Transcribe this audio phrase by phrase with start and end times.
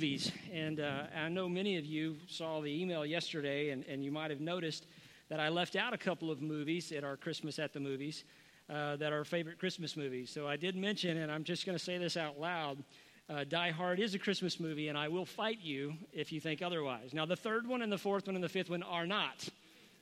[0.00, 0.32] movies.
[0.50, 4.30] And uh, I know many of you saw the email yesterday, and, and you might
[4.30, 4.86] have noticed
[5.28, 8.24] that I left out a couple of movies at our Christmas at the Movies
[8.70, 10.30] uh, that are favorite Christmas movies.
[10.30, 12.82] So I did mention, and I'm just going to say this out loud
[13.28, 16.62] uh, Die Hard is a Christmas movie, and I will fight you if you think
[16.62, 17.12] otherwise.
[17.12, 19.46] Now, the third one, and the fourth one, and the fifth one are not.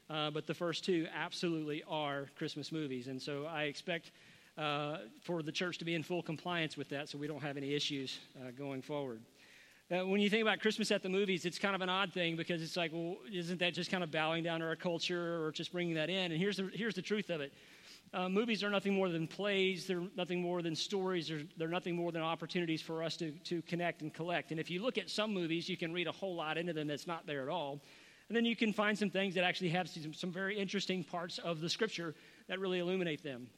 [0.09, 3.09] Uh, but the first two absolutely are Christmas movies.
[3.09, 4.13] And so I expect
[4.57, 7.57] uh, for the church to be in full compliance with that so we don't have
[7.57, 9.21] any issues uh, going forward.
[9.91, 12.37] Uh, when you think about Christmas at the movies, it's kind of an odd thing
[12.37, 15.51] because it's like, well, isn't that just kind of bowing down to our culture or
[15.51, 16.31] just bringing that in?
[16.31, 17.55] And here's the, here's the truth of it
[18.13, 21.97] uh, movies are nothing more than plays, they're nothing more than stories, they're, they're nothing
[21.97, 24.51] more than opportunities for us to, to connect and collect.
[24.51, 26.87] And if you look at some movies, you can read a whole lot into them
[26.87, 27.81] that's not there at all.
[28.29, 31.39] And then you can find some things that actually have some, some very interesting parts
[31.39, 32.15] of the scripture
[32.49, 33.49] that really illuminate them.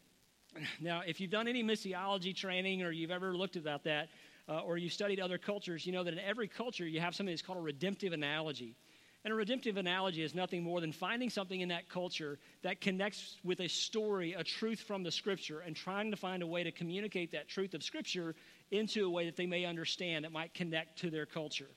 [0.81, 4.09] Now, if you've done any missiology training or you've ever looked about that,
[4.50, 7.33] uh, or you've studied other cultures, you know that in every culture you have something
[7.33, 8.75] that's called a redemptive analogy.
[9.22, 13.36] And a redemptive analogy is nothing more than finding something in that culture that connects
[13.44, 16.72] with a story, a truth from the scripture, and trying to find a way to
[16.72, 18.34] communicate that truth of scripture
[18.70, 21.69] into a way that they may understand that might connect to their culture.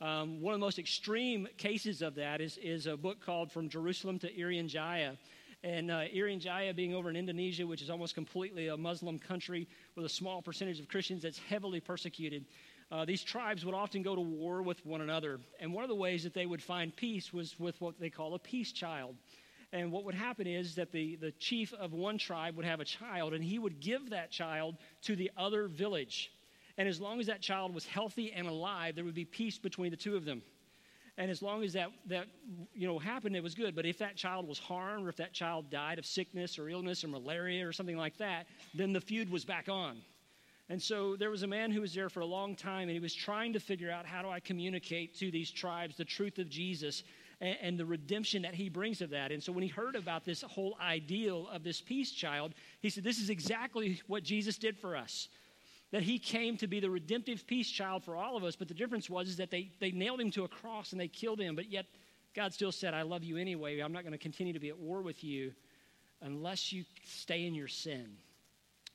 [0.00, 3.70] Um, one of the most extreme cases of that is, is a book called From
[3.70, 5.12] Jerusalem to Irian Jaya.
[5.64, 9.66] And uh, Irian Jaya being over in Indonesia, which is almost completely a Muslim country
[9.96, 12.44] with a small percentage of Christians that's heavily persecuted,
[12.92, 15.40] uh, these tribes would often go to war with one another.
[15.60, 18.34] And one of the ways that they would find peace was with what they call
[18.34, 19.16] a peace child.
[19.72, 22.84] And what would happen is that the, the chief of one tribe would have a
[22.84, 26.30] child, and he would give that child to the other village.
[26.76, 29.92] And as long as that child was healthy and alive, there would be peace between
[29.92, 30.42] the two of them.
[31.16, 32.26] And as long as that, that
[32.74, 33.76] you know, happened, it was good.
[33.76, 37.04] But if that child was harmed or if that child died of sickness or illness
[37.04, 39.98] or malaria or something like that, then the feud was back on.
[40.70, 42.98] And so there was a man who was there for a long time, and he
[42.98, 46.48] was trying to figure out how do I communicate to these tribes the truth of
[46.48, 47.04] Jesus
[47.40, 49.30] and, and, the redemption that he brings of that.
[49.30, 53.04] And so when he heard about this whole ideal of this peace child, he said,
[53.04, 55.28] This is exactly what Jesus did for us
[55.94, 58.56] that he came to be the redemptive peace child for all of us.
[58.56, 61.06] But the difference was is that they, they nailed him to a cross and they
[61.06, 61.54] killed him.
[61.54, 61.86] But yet
[62.34, 63.78] God still said, I love you anyway.
[63.78, 65.52] I'm not going to continue to be at war with you
[66.20, 68.08] unless you stay in your sin.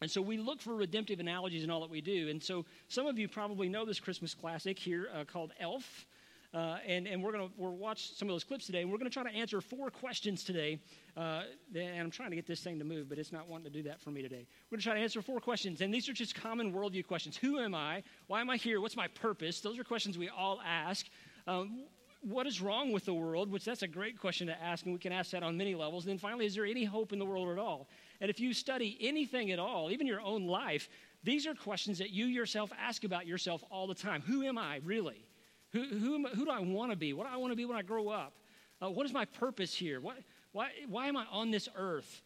[0.02, 2.28] And so we look for redemptive analogies in all that we do.
[2.28, 6.06] And so some of you probably know this Christmas classic here uh, called Elf.
[6.52, 8.82] Uh, and, and we're going to we'll watch some of those clips today.
[8.82, 10.80] And we're going to try to answer four questions today.
[11.16, 11.44] Uh,
[11.76, 13.84] and I'm trying to get this thing to move, but it's not wanting to do
[13.84, 14.48] that for me today.
[14.70, 15.82] We're going to try to answer four questions.
[15.82, 18.04] And these are just common worldview questions Who am I?
[18.28, 18.82] Why am I here?
[18.82, 19.62] What's my purpose?
[19.62, 21.06] Those are questions we all ask.
[21.46, 21.84] Um,
[22.22, 23.50] what is wrong with the world?
[23.50, 26.06] Which that's a great question to ask, and we can ask that on many levels.
[26.06, 27.88] And then finally, is there any hope in the world at all?
[28.22, 30.90] And if you study anything at all, even your own life,
[31.24, 34.22] these are questions that you yourself ask about yourself all the time.
[34.22, 35.29] Who am I really?
[35.72, 37.14] Who, who, who do I want to be?
[37.14, 38.34] What do I want to be when I grow up?
[38.82, 40.00] Uh, what is my purpose here?
[40.00, 40.16] Why,
[40.52, 42.22] why, why am I on this earth?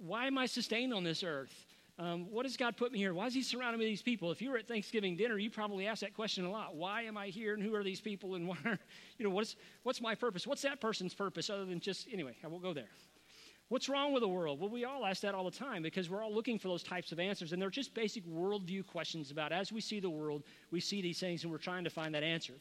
[0.00, 1.66] Why am I sustained on this earth?
[1.98, 3.14] Um, what has God put me here?
[3.14, 4.32] Why is He surrounding me with these people?
[4.32, 6.74] If you were at Thanksgiving dinner, you probably asked that question a lot.
[6.74, 8.78] Why am I here, and who are these people, and what are,
[9.16, 9.54] you know, what's
[9.84, 10.46] what's my purpose?
[10.46, 12.36] What's that person's purpose, other than just anyway?
[12.42, 12.88] I won't go there.
[13.68, 14.60] What's wrong with the world?
[14.60, 17.12] Well, we all ask that all the time because we're all looking for those types
[17.12, 20.80] of answers, and they're just basic worldview questions about as we see the world, we
[20.80, 22.54] see these things, and we're trying to find that answer.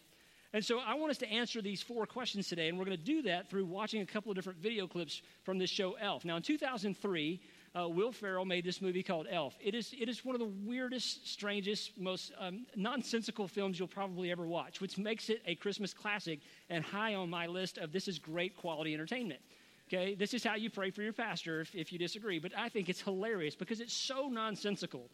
[0.53, 3.03] And so I want us to answer these four questions today, and we're going to
[3.03, 6.25] do that through watching a couple of different video clips from this show, Elf.
[6.25, 7.41] Now, in 2003,
[7.75, 9.57] uh, Will Ferrell made this movie called Elf.
[9.59, 14.31] It is, it is one of the weirdest, strangest, most um, nonsensical films you'll probably
[14.31, 18.07] ever watch, which makes it a Christmas classic and high on my list of this
[18.07, 19.41] is great quality entertainment.
[19.87, 22.69] Okay, this is how you pray for your pastor if, if you disagree, but I
[22.69, 25.09] think it's hilarious because it's so nonsensical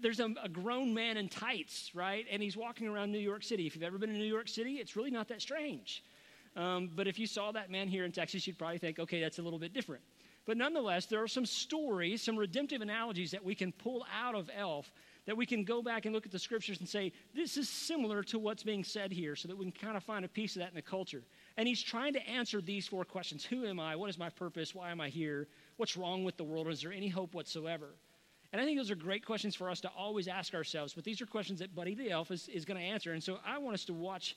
[0.00, 2.26] there's a, a, grown man in tights, right?
[2.30, 3.66] And he's walking around New York City.
[3.66, 6.02] If you've ever been in New York City, it's really not that strange.
[6.56, 9.38] Um, but if you saw that man here in Texas, you'd probably think, okay, that's
[9.38, 10.02] a little bit different.
[10.44, 14.50] But nonetheless, there are some stories, some redemptive analogies that we can pull out of
[14.56, 14.90] Elf
[15.24, 18.24] that we can go back and look at the scriptures and say, this is similar
[18.24, 20.60] to what's being said here, so that we can kind of find a piece of
[20.60, 21.22] that in the culture.
[21.56, 23.94] And he's trying to answer these four questions Who am I?
[23.94, 24.74] What is my purpose?
[24.74, 25.46] Why am I here?
[25.76, 26.68] What's wrong with the world?
[26.68, 27.90] Is there any hope whatsoever?
[28.52, 31.22] And I think those are great questions for us to always ask ourselves, but these
[31.22, 33.12] are questions that Buddy the Elf is, is going to answer.
[33.12, 34.36] And so I want us to watch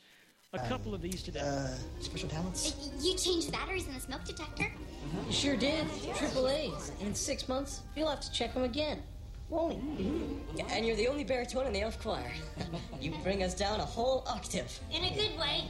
[0.53, 1.41] a um, couple of these today.
[1.41, 1.67] Uh,
[1.99, 2.91] special talents?
[3.01, 4.63] You changed batteries in the smoke detector?
[4.63, 5.27] Mm-hmm.
[5.27, 5.85] You sure did.
[6.15, 6.93] Triple A's.
[7.01, 9.03] In six months, you'll have to check them again.
[9.49, 10.21] Won't he?
[10.69, 12.31] And you're the only baritone in the elf choir.
[13.01, 14.79] you bring us down a whole octave.
[14.91, 15.65] In a good way.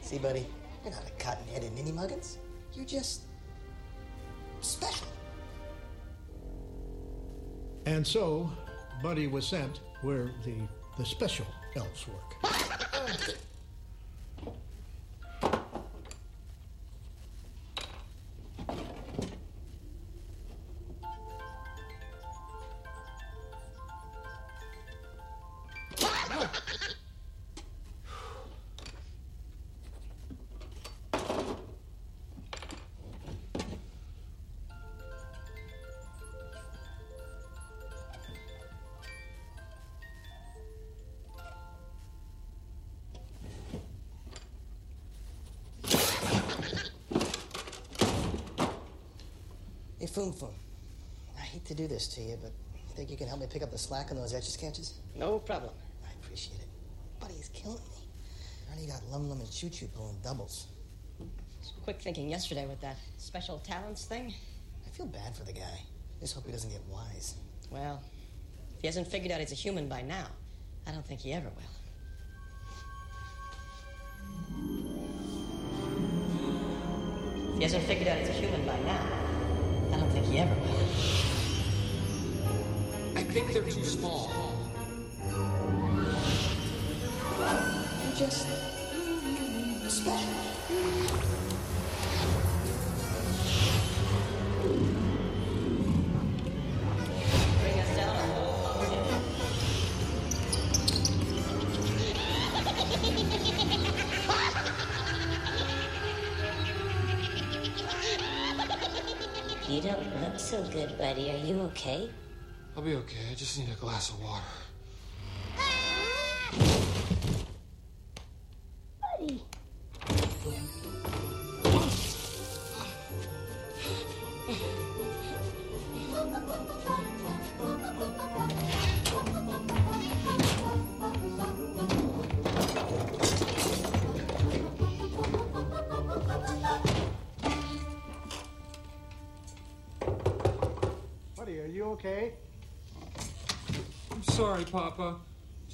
[0.00, 0.46] See, buddy,
[0.84, 2.38] you're not a cotton-headed ninny muggins.
[2.74, 3.22] You're just
[4.60, 5.08] special.
[7.86, 8.50] And so,
[9.02, 10.54] Buddy was sent where the,
[10.98, 11.46] the special
[11.76, 13.36] elves work.
[50.16, 50.54] Foom Foom.
[51.36, 52.52] I hate to do this to you, but
[52.96, 54.94] think you can help me pick up the slack on those etch sketches?
[55.14, 55.74] No problem.
[56.02, 56.68] I appreciate it.
[57.20, 58.08] Buddy is killing me.
[58.66, 60.68] I already got Lum Lum and Choo Choo pulling doubles.
[61.60, 64.32] It's quick thinking yesterday with that special talents thing.
[64.86, 65.82] I feel bad for the guy.
[66.20, 67.34] Just hope he doesn't get wise.
[67.70, 68.02] Well,
[68.76, 70.28] if he hasn't figured out he's a human by now,
[70.86, 71.62] I don't think he ever will.
[77.52, 78.55] If he hasn't figured out he's a human
[88.28, 90.28] just special.
[97.60, 99.22] Bring us down a whole octave.
[109.68, 111.30] You don't look so good, buddy.
[111.30, 112.10] Are you okay?
[112.76, 113.30] I'll be okay.
[113.30, 114.65] I just need a glass of water.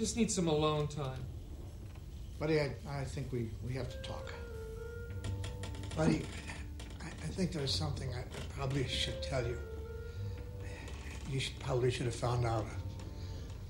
[0.03, 1.25] Just need some alone time.
[2.41, 4.33] Buddy, I, I think we, we have to talk.
[5.97, 6.23] Buddy,
[7.01, 8.25] I, I think there's something I, I
[8.57, 9.57] probably should tell you.
[11.31, 12.67] You should, probably should have found out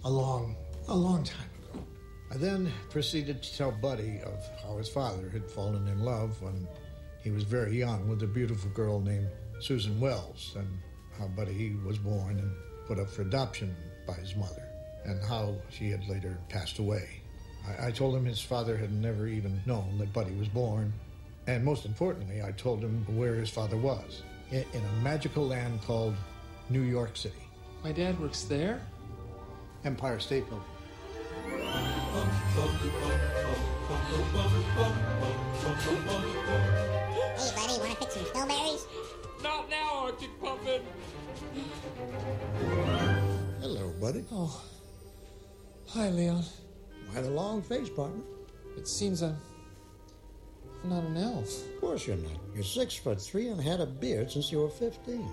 [0.04, 0.56] a, a long,
[0.88, 1.84] a long time ago.
[2.30, 6.66] I then proceeded to tell Buddy of how his father had fallen in love when
[7.22, 9.28] he was very young with a beautiful girl named
[9.60, 10.66] Susan Wells, and
[11.18, 12.52] how Buddy was born and
[12.86, 13.76] put up for adoption
[14.06, 14.66] by his mother,
[15.04, 17.22] and how she had later passed away.
[17.66, 20.92] I, I told him his father had never even known that Buddy was born,
[21.46, 24.22] and most importantly, I told him where his father was
[24.52, 26.14] in, in a magical land called
[26.68, 27.34] New York City,
[27.82, 28.80] My dad works there?
[29.84, 30.64] Empire State Building.
[37.34, 38.86] Hey, buddy, wanna pick some strawberries?
[39.42, 40.82] Not now, Arctic Puffin!
[43.60, 44.24] Hello, buddy.
[44.30, 44.62] Oh.
[45.94, 46.42] Hi, Leon.
[47.10, 48.22] Why the long face, partner?
[48.78, 49.36] It seems I'm.
[50.82, 51.66] I'm not an elf.
[51.66, 52.32] Of course you're not.
[52.54, 55.28] You're six foot three and had a beard since you were fifteen.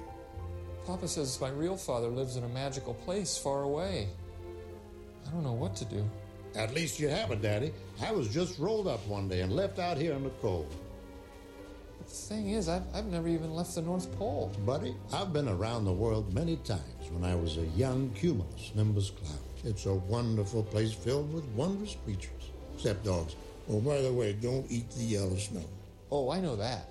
[0.86, 4.10] Papa says my real father lives in a magical place far away.
[5.26, 6.04] I don't know what to do.
[6.56, 7.72] At least you have a daddy.
[8.04, 10.76] I was just rolled up one day and left out here in the cold.
[12.00, 14.52] But The thing is, I've, I've never even left the North Pole.
[14.66, 19.12] Buddy, I've been around the world many times when I was a young cumulus nimbus
[19.12, 19.49] cloud.
[19.64, 22.52] It's a wonderful place filled with wondrous creatures.
[22.76, 23.36] Except dogs.
[23.70, 25.66] Oh, by the way, don't eat the yellow snow.
[26.12, 26.90] Oh, I know that.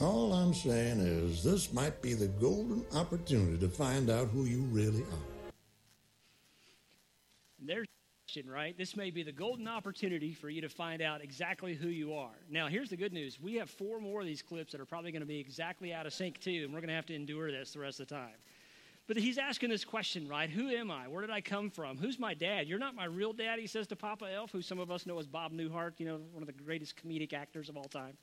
[0.00, 4.62] All I'm saying is this might be the golden opportunity to find out who you
[4.70, 5.52] really are.
[7.58, 8.76] There's the question, right?
[8.76, 12.34] This may be the golden opportunity for you to find out exactly who you are.
[12.50, 13.38] Now, here's the good news.
[13.40, 16.06] We have four more of these clips that are probably going to be exactly out
[16.06, 18.14] of sync, too, and we're going to have to endure this the rest of the
[18.14, 18.34] time.
[19.06, 20.50] But he's asking this question, right?
[20.50, 21.06] Who am I?
[21.06, 21.96] Where did I come from?
[21.96, 22.66] Who's my dad?
[22.66, 25.18] You're not my real dad, he says to Papa Elf, who some of us know
[25.18, 28.16] as Bob Newhart, you know, one of the greatest comedic actors of all time.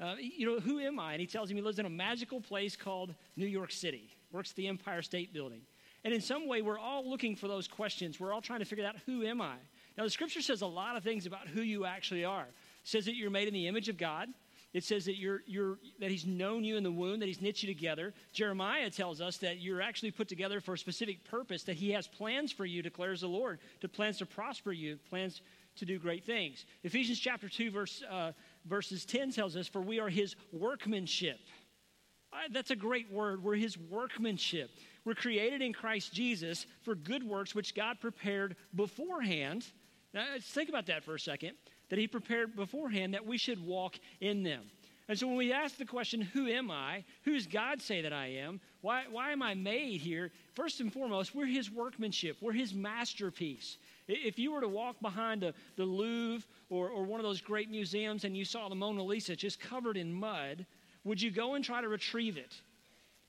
[0.00, 1.12] Uh, you know, who am I?
[1.12, 4.50] And he tells him he lives in a magical place called New York City, works
[4.50, 5.62] at the Empire State Building.
[6.04, 8.20] And in some way, we're all looking for those questions.
[8.20, 9.56] We're all trying to figure out who am I?
[9.96, 12.44] Now, the scripture says a lot of things about who you actually are.
[12.44, 12.54] It
[12.84, 14.28] says that you're made in the image of God.
[14.74, 17.62] It says that you're, you're that He's known you in the womb, that He's knit
[17.62, 18.12] you together.
[18.32, 22.06] Jeremiah tells us that you're actually put together for a specific purpose, that He has
[22.06, 25.40] plans for you, declares the Lord, to plans to prosper you, plans
[25.76, 26.66] to do great things.
[26.82, 28.32] Ephesians chapter 2, verse, uh,
[28.66, 31.38] verses 10 tells us, For we are His workmanship.
[32.30, 33.42] Uh, that's a great word.
[33.42, 34.70] We're His workmanship.
[35.06, 39.64] We're created in Christ Jesus for good works which God prepared beforehand
[40.12, 41.52] Now, let's think about that for a second
[41.88, 44.62] that he prepared beforehand that we should walk in them.
[45.08, 47.04] And so when we ask the question, Who am I?
[47.24, 48.60] Who does God say that I am?
[48.82, 50.30] Why, why am I made here?
[50.54, 53.78] First and foremost, we're his workmanship, we're his masterpiece.
[54.06, 57.70] If you were to walk behind the, the Louvre or, or one of those great
[57.70, 60.64] museums and you saw the Mona Lisa just covered in mud,
[61.04, 62.60] would you go and try to retrieve it?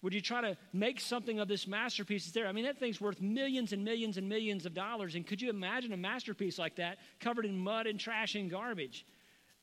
[0.02, 2.48] Would you try to make something of this masterpiece that's there?
[2.48, 5.16] I mean, that thing's worth millions and millions and millions of dollars.
[5.16, 9.06] And could you imagine a masterpiece like that covered in mud and trash and garbage?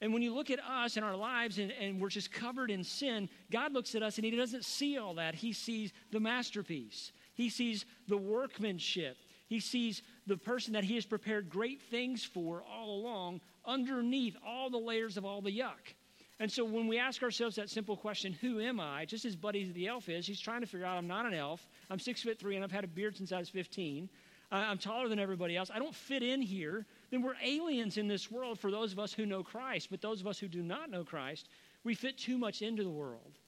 [0.03, 2.85] And when you look at us and our lives and, and we're just covered in
[2.85, 5.35] sin, God looks at us and He doesn't see all that.
[5.35, 9.17] He sees the masterpiece, He sees the workmanship,
[9.47, 14.69] He sees the person that He has prepared great things for all along underneath all
[14.69, 15.95] the layers of all the yuck.
[16.39, 19.07] And so when we ask ourselves that simple question, who am I?
[19.07, 21.67] Just as Buddy the elf is, he's trying to figure out I'm not an elf.
[21.89, 24.09] I'm six foot three and I've had a beard since I was 15.
[24.53, 25.71] I'm taller than everybody else.
[25.75, 26.87] I don't fit in here.
[27.11, 29.89] Then we're aliens in this world for those of us who know Christ.
[29.91, 31.49] But those of us who do not know Christ,
[31.83, 33.39] we fit too much into the world.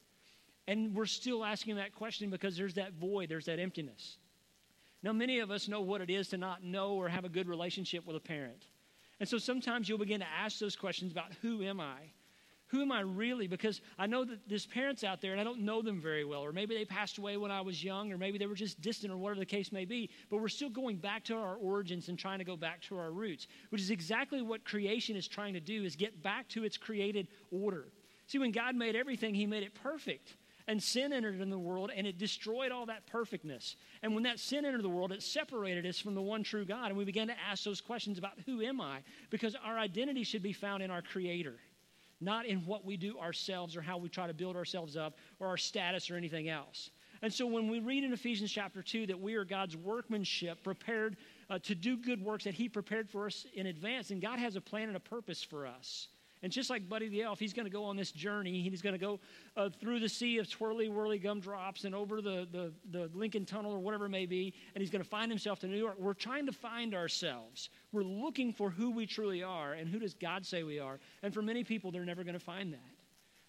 [0.67, 4.19] And we're still asking that question because there's that void, there's that emptiness.
[5.03, 7.49] Now, many of us know what it is to not know or have a good
[7.49, 8.67] relationship with a parent.
[9.21, 12.11] And so sometimes you'll begin to ask those questions about who am I?
[12.69, 13.47] Who am I really?
[13.47, 16.43] Because I know that there's parents out there and I don't know them very well,
[16.43, 19.11] or maybe they passed away when I was young, or maybe they were just distant,
[19.13, 20.11] or whatever the case may be.
[20.29, 23.11] But we're still going back to our origins and trying to go back to our
[23.11, 26.77] roots, which is exactly what creation is trying to do: is get back to its
[26.77, 27.87] created order.
[28.27, 30.37] See, when God made everything, He made it perfect.
[30.67, 33.77] And sin entered in the world and it destroyed all that perfectness.
[34.03, 36.89] And when that sin entered the world, it separated us from the one true God.
[36.89, 38.99] And we began to ask those questions about who am I?
[39.31, 41.55] Because our identity should be found in our Creator
[42.21, 45.49] not in what we do ourselves or how we try to build ourselves up or
[45.49, 46.91] our status or anything else.
[47.23, 51.17] And so when we read in Ephesians chapter 2 that we are God's workmanship, prepared
[51.51, 54.57] uh, to do good works that He prepared for us in advance, and God has
[54.57, 56.09] a plan and a purpose for us.
[56.43, 58.63] And just like Buddy the Elf, he's going to go on this journey.
[58.63, 59.19] He's going to go
[59.57, 63.73] uh, through the sea of twirly, whirly gumdrops and over the, the, the Lincoln Tunnel
[63.73, 65.97] or whatever it may be, and he's going to find himself to New York.
[65.99, 67.71] We're trying to find ourselves.
[67.93, 71.01] We're looking for who we truly are and who does God say we are.
[71.23, 72.81] And for many people, they're never going to find that.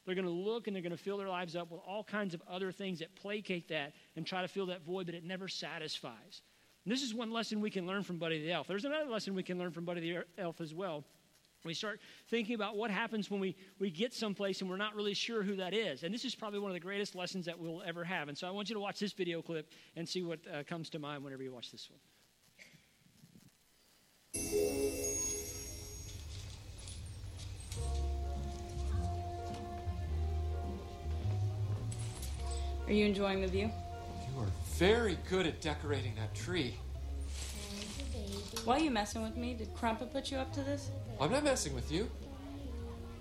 [0.06, 2.34] They're going to look and they're going to fill their lives up with all kinds
[2.34, 5.48] of other things that placate that and try to fill that void, but it never
[5.48, 6.42] satisfies.
[6.84, 8.68] And this is one lesson we can learn from Buddy the Elf.
[8.68, 11.04] There's another lesson we can learn from Buddy the Elf as well.
[11.66, 12.00] We start
[12.30, 15.58] thinking about what happens when we, we get someplace and we're not really sure who
[15.58, 16.04] that is.
[16.04, 18.30] And this is probably one of the greatest lessons that we'll ever have.
[18.30, 20.90] And so I want you to watch this video clip and see what uh, comes
[20.92, 22.00] to mind whenever you watch this one.
[32.88, 33.70] Are you enjoying the view?
[34.34, 34.48] You are
[34.78, 36.76] very good at decorating that tree.
[38.66, 39.54] Why are you messing with me?
[39.54, 40.92] Did Crumpet put you up to this?
[41.20, 42.10] I'm not messing with you.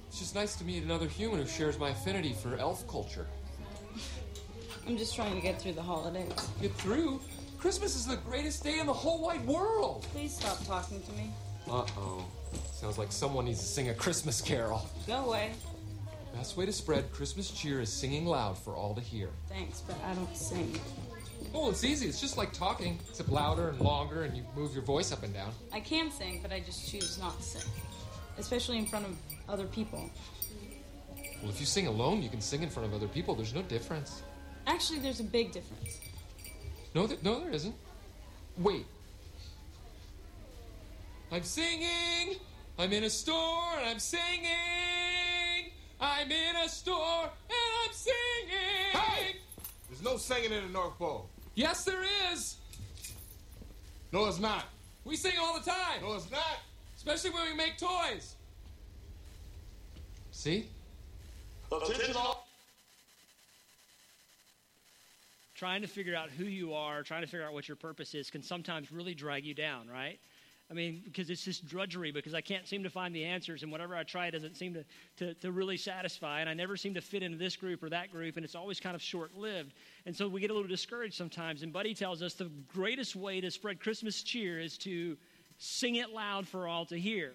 [0.08, 3.26] It's just nice to meet another human who shares my affinity for elf culture.
[4.86, 6.32] I'm just trying to get through the holidays.
[6.60, 7.20] Get through?
[7.58, 10.06] Christmas is the greatest day in the whole wide world.
[10.12, 11.30] Please stop talking to me.
[11.68, 12.24] Uh oh.
[12.72, 14.88] Sounds like someone needs to sing a Christmas carol.
[15.06, 15.50] Go away.
[16.34, 19.28] Best way to spread Christmas cheer is singing loud for all to hear.
[19.48, 20.78] Thanks, but I don't sing.
[21.54, 22.06] Oh, it's easy.
[22.06, 25.32] It's just like talking, except louder and longer, and you move your voice up and
[25.32, 25.52] down.
[25.72, 27.70] I can sing, but I just choose not to sing,
[28.38, 29.16] especially in front of
[29.48, 30.10] other people.
[31.42, 33.34] Well, if you sing alone, you can sing in front of other people.
[33.34, 34.22] There's no difference.
[34.66, 36.00] Actually, there's a big difference.
[36.94, 37.74] No, th- no, there isn't.
[38.58, 38.86] Wait.
[41.30, 42.36] I'm singing.
[42.78, 45.72] I'm in a store and I'm singing.
[46.00, 48.92] I'm in a store and I'm singing.
[48.92, 49.36] Hey!
[49.88, 51.28] There's no singing in the North Pole.
[51.58, 52.54] Yes, there is.
[54.12, 54.66] No, it's not.
[55.04, 56.00] We sing all the time.
[56.02, 56.60] No, it's not.
[56.96, 58.36] Especially when we make toys.
[60.30, 60.68] See?
[61.72, 62.46] Attention all.
[65.56, 68.30] Trying to figure out who you are, trying to figure out what your purpose is,
[68.30, 70.20] can sometimes really drag you down, right?
[70.70, 73.72] I mean, because it's just drudgery, because I can't seem to find the answers, and
[73.72, 74.84] whatever I try doesn't seem to,
[75.16, 78.12] to, to really satisfy, and I never seem to fit into this group or that
[78.12, 79.72] group, and it's always kind of short lived.
[80.04, 81.62] And so we get a little discouraged sometimes.
[81.62, 85.16] And Buddy tells us the greatest way to spread Christmas cheer is to
[85.56, 87.32] sing it loud for all to hear.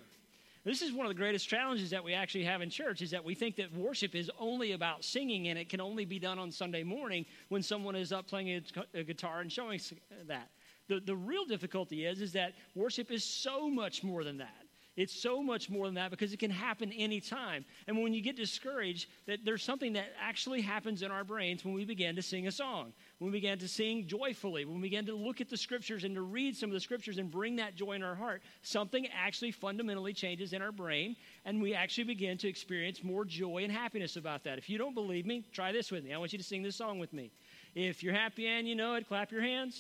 [0.63, 3.25] This is one of the greatest challenges that we actually have in church is that
[3.25, 6.51] we think that worship is only about singing and it can only be done on
[6.51, 9.81] Sunday morning when someone is up playing a, a guitar and showing
[10.27, 10.49] that.
[10.87, 14.63] The, the real difficulty is, is that worship is so much more than that.
[14.95, 17.65] It's so much more than that because it can happen anytime.
[17.87, 21.73] And when you get discouraged, that there's something that actually happens in our brains when
[21.73, 25.07] we begin to sing a song, when we begin to sing joyfully, when we begin
[25.07, 27.75] to look at the scriptures and to read some of the scriptures and bring that
[27.75, 32.37] joy in our heart, something actually fundamentally changes in our brain, and we actually begin
[32.37, 34.59] to experience more joy and happiness about that.
[34.59, 36.13] If you don't believe me, try this with me.
[36.13, 37.31] I want you to sing this song with me.
[37.73, 39.79] If you're happy and you know it, clap your hands.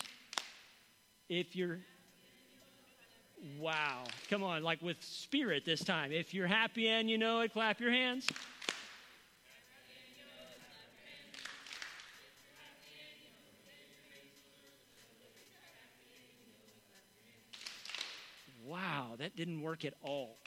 [1.29, 1.79] If you're
[3.59, 4.03] Wow.
[4.29, 6.11] Come on, like with spirit this time.
[6.11, 8.27] If you're happy and you know it, clap your hands.
[18.65, 20.37] Wow, that didn't work at all.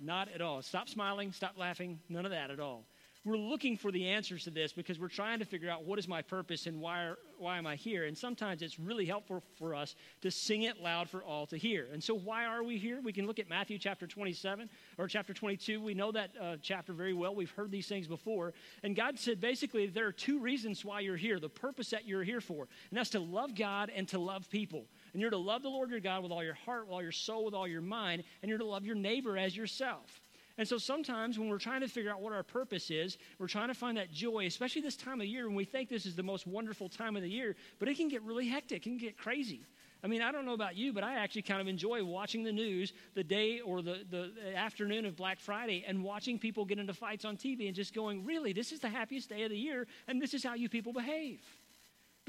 [0.00, 0.62] Not at all.
[0.62, 2.84] Stop smiling, stop laughing, none of that at all
[3.24, 6.08] we're looking for the answers to this because we're trying to figure out what is
[6.08, 8.04] my purpose and why, why am I here.
[8.06, 11.88] And sometimes it's really helpful for us to sing it loud for all to hear.
[11.92, 13.00] And so, why are we here?
[13.02, 15.82] We can look at Matthew chapter 27 or chapter 22.
[15.82, 17.34] We know that uh, chapter very well.
[17.34, 18.54] We've heard these things before.
[18.82, 22.24] And God said basically there are two reasons why you're here the purpose that you're
[22.24, 24.86] here for, and that's to love God and to love people.
[25.12, 27.12] And you're to love the Lord your God with all your heart, with all your
[27.12, 30.22] soul, with all your mind, and you're to love your neighbor as yourself.
[30.60, 33.68] And so sometimes when we're trying to figure out what our purpose is, we're trying
[33.68, 36.22] to find that joy, especially this time of year when we think this is the
[36.22, 39.16] most wonderful time of the year, but it can get really hectic, it can get
[39.16, 39.64] crazy.
[40.04, 42.52] I mean, I don't know about you, but I actually kind of enjoy watching the
[42.52, 46.92] news the day or the, the afternoon of Black Friday and watching people get into
[46.92, 49.86] fights on TV and just going, really, this is the happiest day of the year,
[50.08, 51.40] and this is how you people behave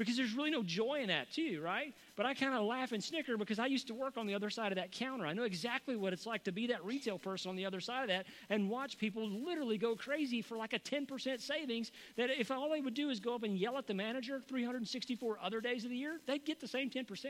[0.02, 1.94] because there's really no joy in that too right?
[2.16, 4.50] But i kind of laugh and snicker because i used to work on the other
[4.50, 5.26] side of that counter.
[5.26, 8.02] I know exactly what it's like to be that retail person on the other side
[8.02, 12.50] of that and watch people literally go crazy for like a 10% savings that if
[12.50, 15.84] all they would do is go up and yell at the manager 364 other days
[15.84, 17.26] of the year they'd get the same 10%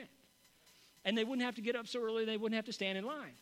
[1.05, 3.05] and they wouldn't have to get up so early they wouldn't have to stand in
[3.05, 3.35] line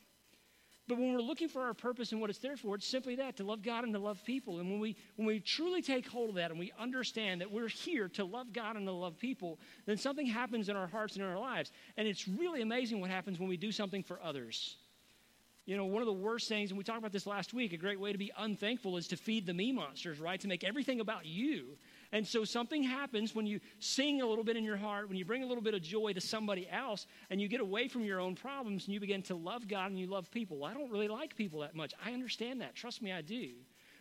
[0.91, 3.37] but when we're looking for our purpose and what it's there for, it's simply that
[3.37, 4.59] to love God and to love people.
[4.59, 7.69] And when we, when we truly take hold of that and we understand that we're
[7.69, 11.25] here to love God and to love people, then something happens in our hearts and
[11.25, 11.71] in our lives.
[11.97, 14.79] And it's really amazing what happens when we do something for others.
[15.65, 17.77] You know, one of the worst things, and we talked about this last week, a
[17.77, 20.41] great way to be unthankful is to feed the me monsters, right?
[20.41, 21.79] To make everything about you.
[22.13, 25.25] And so something happens when you sing a little bit in your heart, when you
[25.25, 28.21] bring a little bit of joy to somebody else, and you get away from your
[28.21, 30.59] own problems and you begin to love God and you love people.
[30.59, 31.95] Well, I don't really like people that much.
[32.05, 32.75] I understand that.
[32.75, 33.51] Trust me, I do.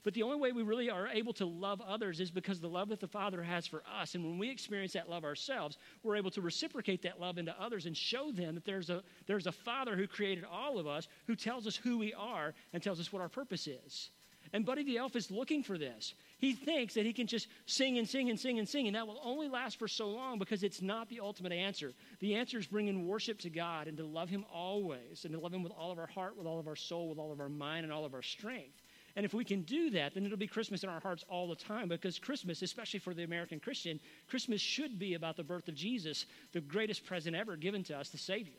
[0.04, 2.90] But the only way we really are able to love others is because the love
[2.90, 4.16] that the Father has for us.
[4.16, 7.86] And when we experience that love ourselves, we're able to reciprocate that love into others
[7.86, 11.36] and show them that there's a, there's a Father who created all of us, who
[11.36, 14.10] tells us who we are and tells us what our purpose is.
[14.54, 16.14] And Buddy the Elf is looking for this.
[16.40, 19.06] He thinks that he can just sing and sing and sing and sing, and that
[19.06, 21.92] will only last for so long because it's not the ultimate answer.
[22.22, 25.54] The answer is bringing worship to God and to love Him always, and to love
[25.54, 27.50] Him with all of our heart, with all of our soul, with all of our
[27.50, 28.82] mind, and all of our strength.
[29.18, 31.56] And if we can do that, then it'll be Christmas in our hearts all the
[31.56, 34.00] time because Christmas, especially for the American Christian,
[34.30, 38.10] Christmas should be about the birth of Jesus, the greatest present ever given to us,
[38.10, 38.54] the Savior.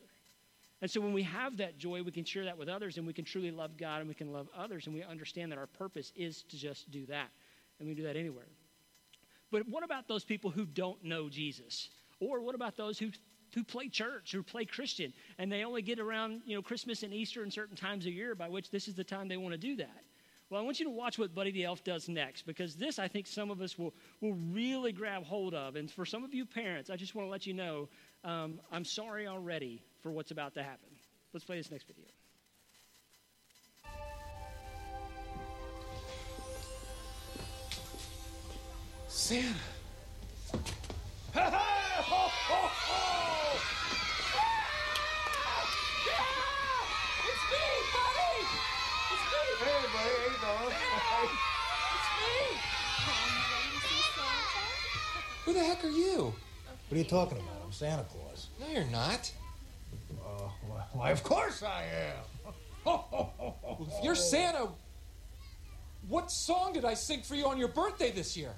[0.83, 3.12] And so when we have that joy, we can share that with others and we
[3.14, 6.12] can truly love God and we can love others and we understand that our purpose
[6.14, 7.31] is to just do that.
[7.81, 8.47] And we do that anywhere.
[9.51, 11.88] But what about those people who don't know Jesus?
[12.21, 13.11] Or what about those who
[13.55, 17.12] who play church, who play Christian, and they only get around, you know, Christmas and
[17.12, 19.59] Easter and certain times of year by which this is the time they want to
[19.59, 20.05] do that.
[20.49, 23.07] Well, I want you to watch what Buddy the Elf does next because this I
[23.07, 25.77] think some of us will, will really grab hold of.
[25.77, 27.88] And for some of you parents, I just want to let you know
[28.25, 30.88] um, I'm sorry already for what's about to happen.
[31.33, 32.05] Let's play this next video.
[39.11, 39.49] Santa.
[41.35, 42.70] Ho, ho!
[47.27, 48.38] It's me, buddy!
[49.11, 49.42] It's me!
[49.59, 50.77] Hey, buddy, how you doing?
[55.44, 56.33] Who the heck are you?
[56.88, 57.62] What are you talking about?
[57.64, 58.46] I'm Santa Claus.
[58.61, 59.33] No, you're not.
[60.25, 60.49] Uh,
[60.92, 61.85] why, of course I
[62.87, 62.94] am.
[63.81, 64.68] If you're Santa,
[66.09, 68.55] what song did I sing for you on your birthday this year?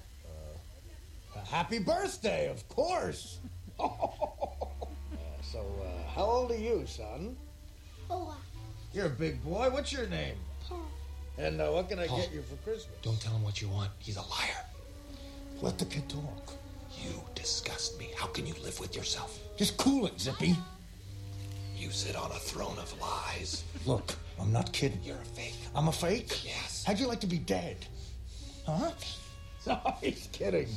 [1.35, 3.39] Uh, happy birthday, of course.
[3.79, 3.87] uh,
[5.41, 7.35] so, uh, how old are you, son?
[8.07, 8.33] Four.
[8.93, 9.69] You're a big boy.
[9.71, 10.35] What's your name?
[10.67, 10.81] Paul.
[11.37, 12.19] And uh, what can I Paul.
[12.19, 12.95] get you for Christmas?
[13.01, 13.89] Don't tell him what you want.
[13.99, 14.65] He's a liar.
[15.61, 16.53] Let the kid talk.
[17.01, 18.09] You disgust me.
[18.17, 19.39] How can you live with yourself?
[19.57, 20.55] Just cool it, Zippy.
[21.75, 23.63] You sit on a throne of lies.
[23.85, 24.99] Look, I'm not kidding.
[25.03, 25.55] You're a fake.
[25.75, 26.45] I'm a fake?
[26.45, 26.83] Yes.
[26.85, 27.77] How'd you like to be dead?
[28.65, 28.91] Huh?
[29.67, 30.67] No, he's kidding.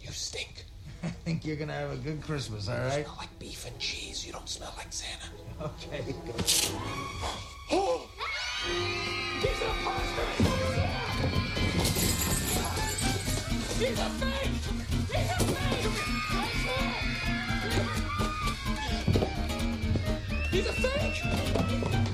[0.00, 0.64] You stink.
[1.04, 3.04] I think you're gonna have a good Christmas, all right?
[3.06, 4.26] smell like beef and cheese.
[4.26, 5.26] You don't smell like Santa.
[5.62, 6.14] Okay.
[7.70, 8.08] Oh!
[9.40, 10.26] He's a imposter!
[13.78, 14.50] He's a fake!
[15.12, 15.94] He's a fake!
[20.50, 21.14] He's a fake!
[21.14, 22.13] He's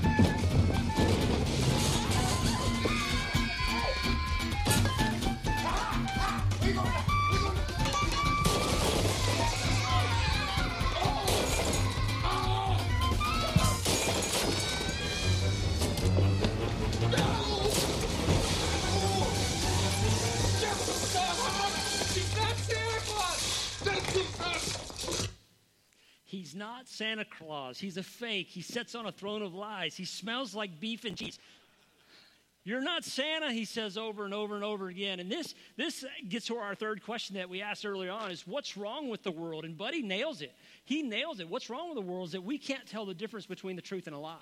[26.41, 27.77] He's not Santa Claus.
[27.77, 28.47] He's a fake.
[28.49, 29.95] He sits on a throne of lies.
[29.95, 31.37] He smells like beef and cheese.
[32.63, 35.19] You're not Santa, he says over and over and over again.
[35.19, 38.75] And this, this gets to our third question that we asked earlier on is what's
[38.75, 39.65] wrong with the world?
[39.65, 40.51] And Buddy nails it.
[40.83, 41.47] He nails it.
[41.47, 44.07] What's wrong with the world is that we can't tell the difference between the truth
[44.07, 44.37] and a lie.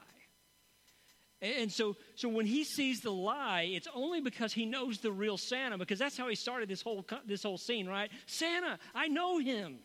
[1.42, 5.36] And so, so when he sees the lie, it's only because he knows the real
[5.36, 8.10] Santa, because that's how he started this whole, this whole scene, right?
[8.26, 9.80] Santa, I know him.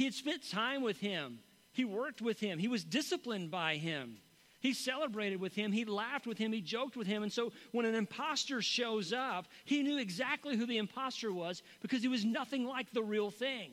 [0.00, 1.40] He had spent time with him.
[1.74, 2.58] He worked with him.
[2.58, 4.16] He was disciplined by him.
[4.58, 5.72] He celebrated with him.
[5.72, 6.54] He laughed with him.
[6.54, 7.22] He joked with him.
[7.22, 12.00] And so when an imposter shows up, he knew exactly who the imposter was because
[12.00, 13.72] he was nothing like the real thing.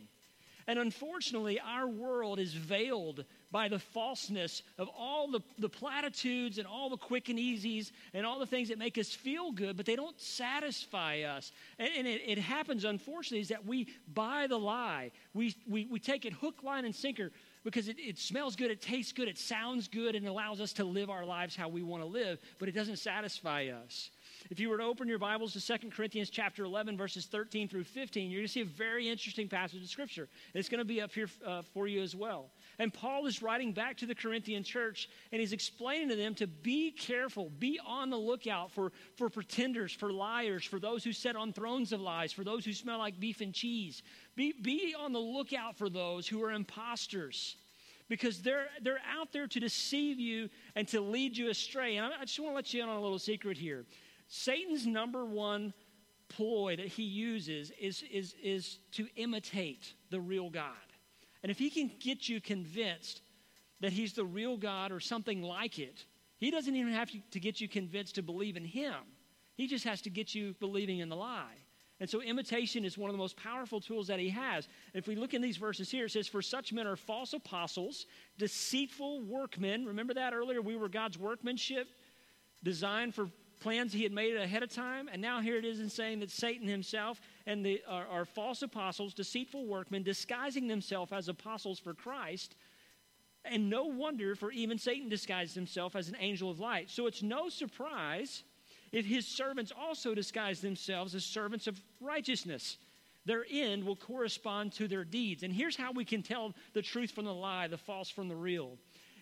[0.68, 6.68] And unfortunately, our world is veiled by the falseness of all the, the platitudes and
[6.68, 9.86] all the quick and easies and all the things that make us feel good, but
[9.86, 11.52] they don't satisfy us.
[11.80, 15.12] And, and it, it happens, unfortunately, is that we buy the lie.
[15.34, 17.32] We, we, we take it hook, line, and sinker
[17.64, 20.86] because it, it smells good, it tastes good, it sounds good, and allows us to
[20.86, 24.10] live our lives how we want to live, but it doesn't satisfy us.
[24.50, 27.84] If you were to open your Bibles to 2 Corinthians chapter 11, verses 13 through
[27.84, 30.30] 15, you're going to see a very interesting passage of Scripture.
[30.54, 32.52] It's going to be up here uh, for you as well.
[32.80, 36.46] And Paul is writing back to the Corinthian church, and he's explaining to them to
[36.46, 41.36] be careful, be on the lookout for, for pretenders, for liars, for those who sit
[41.36, 44.04] on thrones of lies, for those who smell like beef and cheese.
[44.36, 47.56] Be, be on the lookout for those who are imposters
[48.10, 51.98] because they're, they're out there to deceive you and to lead you astray.
[51.98, 53.86] And I, just want to let you in on a little secret here.
[54.28, 55.74] Satan's number one
[56.30, 60.74] ploy that he uses is, is, is to imitate the real God.
[61.48, 63.22] And if he can get you convinced
[63.80, 66.04] that he's the real God or something like it,
[66.40, 68.96] he doesn't even have to, to get you convinced to believe in him.
[69.56, 71.56] He just has to get you believing in the lie.
[72.02, 74.68] And so imitation is one of the most powerful tools that he has.
[74.94, 78.08] If we look in these verses here, it says, For such men are false apostles,
[78.38, 79.86] deceitful workmen.
[79.86, 80.62] Remember that earlier?
[80.62, 81.88] We were God's workmanship,
[82.62, 83.30] designed for
[83.62, 85.08] plans he had made ahead of time.
[85.10, 88.62] And now here it is in saying that Satan himself and the are, are false
[88.62, 92.56] apostles, deceitful workmen, disguising themselves as apostles for Christ.
[93.46, 96.90] And no wonder, for even Satan disguised himself as an angel of light.
[96.90, 98.44] So it's no surprise
[98.92, 102.78] if his servants also disguise themselves as servants of righteousness.
[103.26, 105.44] Their end will correspond to their deeds.
[105.44, 108.36] And here's how we can tell the truth from the lie, the false from the
[108.36, 108.78] real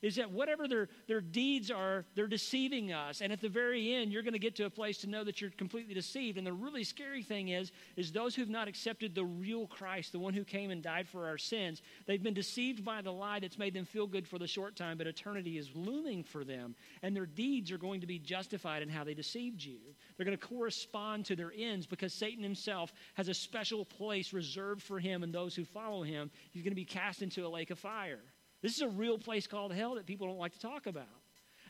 [0.06, 3.22] is that whatever their, their deeds are, they're deceiving us.
[3.22, 5.42] And at the very end, you're going to get to a place to know that
[5.42, 6.38] you're completely deceived.
[6.38, 10.20] And the really scary thing is, is those who've not accepted the real Christ, the
[10.20, 13.58] one who came and died for our sins, they've been deceived by the lie that's
[13.58, 16.76] made them feel good for the short time, but eternity is looming for them.
[17.02, 19.80] And their deeds are going to be justified in how they deceived you.
[20.16, 24.84] They're going to correspond to their ends because Satan himself has a special place reserved
[24.84, 26.30] for him and those who follow him.
[26.52, 28.22] He's going to be cast into a lake of fire.
[28.66, 31.06] This is a real place called hell that people don't like to talk about.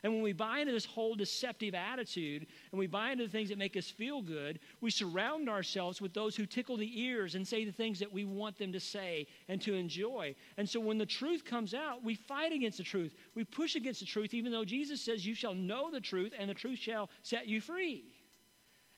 [0.02, 3.50] And when we buy into this whole deceptive attitude and we buy into the things
[3.50, 7.46] that make us feel good, we surround ourselves with those who tickle the ears and
[7.46, 10.34] say the things that we want them to say and to enjoy.
[10.56, 13.14] And so when the truth comes out, we fight against the truth.
[13.34, 16.48] We push against the truth, even though Jesus says, You shall know the truth, and
[16.48, 18.06] the truth shall set you free.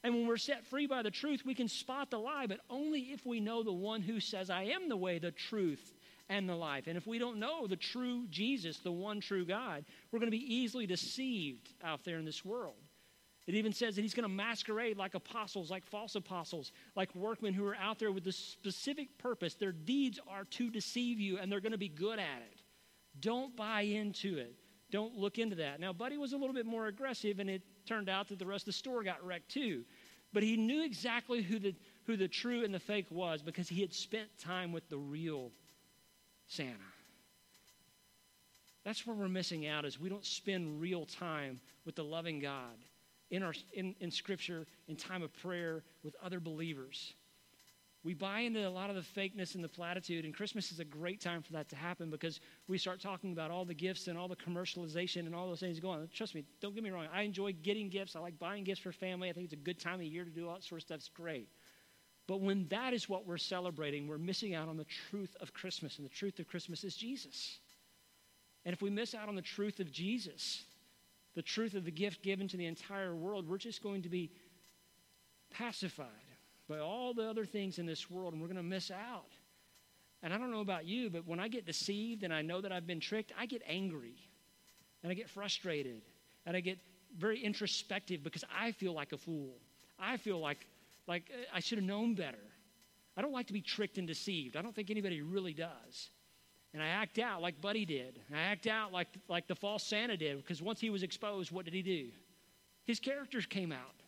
[0.04, 3.11] And when we're set free by the truth, we can spot the lie, but only
[3.11, 5.94] if we know the one who says, I am the way, the truth,
[6.28, 6.86] and the life.
[6.86, 10.36] And if we don't know the true Jesus, the one true God, we're going to
[10.36, 12.76] be easily deceived out there in this world.
[13.46, 17.54] It even says that he's going to masquerade like apostles, like false apostles, like workmen
[17.54, 19.54] who are out there with a specific purpose.
[19.54, 22.60] Their deeds are to deceive you, and they're going to be good at it.
[23.20, 24.54] Don't buy into it.
[24.90, 25.80] Don't look into that.
[25.80, 28.62] Now, Buddy was a little bit more aggressive, and it turned out that the rest
[28.62, 29.84] of the store got wrecked too.
[30.34, 31.74] But he knew exactly who the,
[32.06, 35.52] who the true and the fake was because he had spent time with the real
[36.48, 36.74] Santa.
[38.84, 42.76] That's where we're missing out is we don't spend real time with the loving God
[43.30, 47.12] in, our, in, in Scripture, in time of prayer with other believers.
[48.04, 50.84] We buy into a lot of the fakeness and the platitude, and Christmas is a
[50.84, 54.16] great time for that to happen because we start talking about all the gifts and
[54.16, 56.08] all the commercialization and all those things going on.
[56.14, 57.08] Trust me, don't get me wrong.
[57.12, 58.14] I enjoy getting gifts.
[58.16, 59.28] I like buying gifts for family.
[59.28, 60.98] I think it's a good time of year to do all that sort of stuff.
[60.98, 61.48] It's great.
[62.28, 65.96] But when that is what we're celebrating, we're missing out on the truth of Christmas,
[65.96, 67.58] and the truth of Christmas is Jesus.
[68.64, 70.62] And if we miss out on the truth of Jesus,
[71.34, 74.30] the truth of the gift given to the entire world, we're just going to be
[75.50, 76.06] pacified
[76.68, 79.32] by all the other things in this world, and we're going to miss out.
[80.22, 82.72] And I don't know about you, but when I get deceived and I know that
[82.72, 84.16] I've been tricked, I get angry
[85.02, 86.02] and I get frustrated
[86.44, 86.78] and I get
[87.16, 89.54] very introspective because I feel like a fool.
[89.98, 90.66] I feel like,
[91.09, 92.38] like uh, I should have known better.
[93.16, 94.57] I don't like to be tricked and deceived.
[94.57, 96.11] I don't think anybody really does.
[96.73, 98.21] And I act out like Buddy did.
[98.33, 101.64] I act out like, like the false Santa did because once he was exposed, what
[101.64, 102.11] did he do?
[102.85, 103.99] His characters came out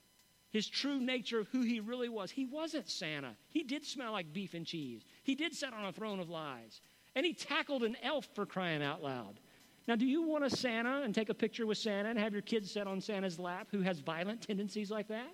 [0.51, 2.31] his true nature of who he really was.
[2.31, 3.37] He wasn't Santa.
[3.49, 5.03] He did smell like beef and cheese.
[5.23, 6.81] He did sit on a throne of lies.
[7.15, 9.41] And he tackled an elf for crying out loud.
[9.89, 12.43] Now, do you want a Santa and take a picture with Santa and have your
[12.43, 15.31] kids sit on Santa's lap who has violent tendencies like that?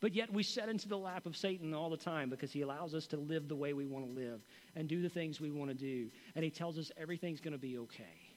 [0.00, 2.94] But yet we set into the lap of Satan all the time because he allows
[2.94, 4.40] us to live the way we want to live
[4.74, 6.08] and do the things we want to do.
[6.34, 8.34] And he tells us everything's going to be okay.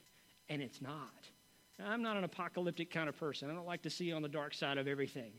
[0.50, 1.28] And it's not.
[1.78, 3.50] Now, I'm not an apocalyptic kind of person.
[3.50, 5.32] I don't like to see on the dark side of everything.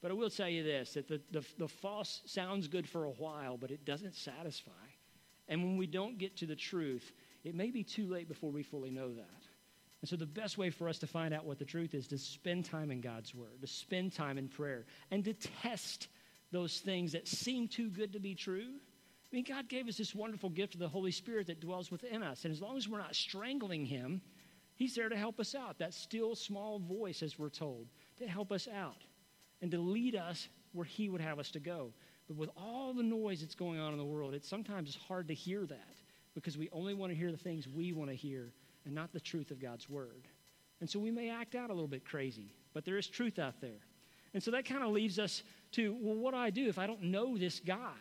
[0.00, 3.10] But I will tell you this that the, the, the false sounds good for a
[3.10, 4.70] while, but it doesn't satisfy.
[5.48, 7.12] And when we don't get to the truth,
[7.44, 9.42] it may be too late before we fully know that.
[10.02, 12.18] And so, the best way for us to find out what the truth is to
[12.18, 16.08] spend time in God's Word, to spend time in prayer, and to test
[16.50, 18.66] those things that seem too good to be true.
[18.66, 22.22] I mean, God gave us this wonderful gift of the Holy Spirit that dwells within
[22.22, 22.44] us.
[22.44, 24.20] And as long as we're not strangling Him,
[24.74, 25.78] He's there to help us out.
[25.78, 27.86] That still small voice, as we're told,
[28.18, 29.04] to help us out
[29.60, 31.92] and to lead us where He would have us to go.
[32.26, 35.34] But with all the noise that's going on in the world, it's sometimes hard to
[35.34, 35.94] hear that
[36.34, 38.52] because we only want to hear the things we want to hear
[38.84, 40.28] and not the truth of God's Word.
[40.80, 43.60] And so we may act out a little bit crazy, but there is truth out
[43.60, 43.80] there.
[44.34, 45.42] And so that kind of leaves us
[45.72, 47.92] to, well, what do I do if I don't know this God?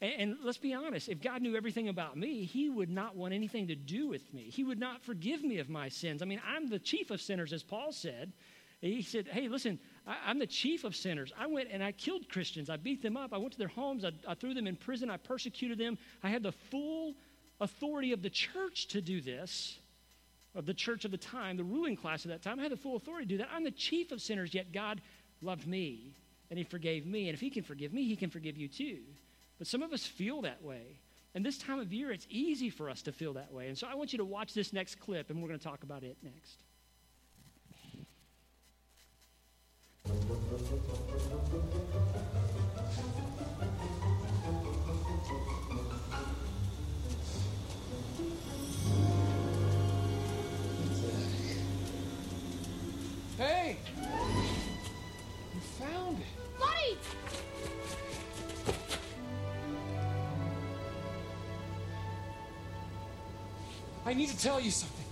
[0.00, 3.34] And, and, let's be honest, if God knew everything about me, He would not want
[3.34, 4.42] anything to do with me.
[4.44, 6.22] He would not forgive me of my sins.
[6.22, 8.32] I mean, I'm the chief of sinners, as Paul said.
[8.80, 11.32] He said, Hey, listen, I, am the chief of sinners.
[11.38, 12.68] I went and I killed Christians.
[12.68, 13.32] I beat them up.
[13.32, 14.04] I went to their homes.
[14.04, 15.08] I, I threw them in prison.
[15.08, 15.96] I persecuted them.
[16.22, 17.14] I had the full
[17.60, 19.78] authority of the church to do this,
[20.54, 22.60] of the church of the time, the ruling class of that time.
[22.60, 23.48] I had the full authority to do that.
[23.52, 25.00] I'm the chief of sinners, yet God
[25.40, 26.14] loved me
[26.50, 27.28] and He forgave me.
[27.28, 28.98] And if He can forgive me, He can forgive you too.
[29.58, 30.98] But some of us feel that way.
[31.34, 33.68] And this time of year, it's easy for us to feel that way.
[33.68, 35.82] And so I want you to watch this next clip, and we're going to talk
[35.82, 36.58] about it next.
[53.42, 53.76] Hey!
[55.52, 56.26] You found it!
[56.60, 56.96] Buddy!
[64.06, 65.04] I need to tell you something.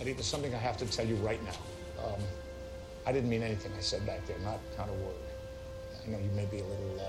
[0.00, 2.04] Eddie, there's something I have to tell you right now.
[2.04, 2.20] Um,
[3.06, 5.14] I didn't mean anything I said back there, not, not a word.
[6.04, 7.00] I know you may be a little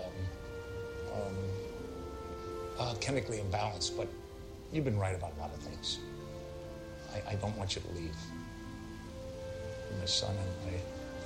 [1.16, 1.38] um, um,
[2.78, 4.08] uh, chemically imbalanced, but
[4.72, 5.98] you've been right about a lot of things.
[7.12, 8.16] I, I don't want you to leave.
[9.94, 10.78] You're my son, and I,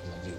[0.04, 0.38] I love you.